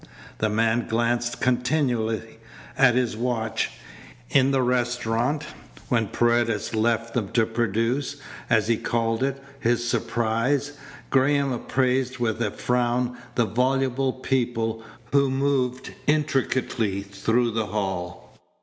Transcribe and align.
The 0.39 0.49
man 0.49 0.87
glanced 0.87 1.41
continually 1.41 2.39
at 2.75 2.95
his 2.95 3.15
watch. 3.15 3.69
In 4.31 4.49
the 4.49 4.63
restaurant, 4.63 5.45
when 5.89 6.07
Paredes 6.07 6.73
left 6.73 7.13
them 7.13 7.29
to 7.33 7.45
produce, 7.45 8.15
as 8.49 8.67
he 8.67 8.77
called 8.77 9.21
it, 9.21 9.39
his 9.59 9.87
surprise, 9.87 10.71
Graham 11.11 11.51
appraised 11.51 12.17
with 12.17 12.41
a 12.41 12.49
frown 12.49 13.15
the 13.35 13.45
voluble 13.45 14.11
people 14.13 14.81
who 15.11 15.29
moved 15.29 15.93
intricately 16.07 17.03
through 17.03 17.51
the 17.51 17.67
hall. 17.67 18.39